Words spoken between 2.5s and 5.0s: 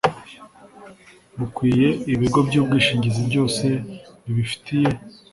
ubwishingizi byose bibifitiye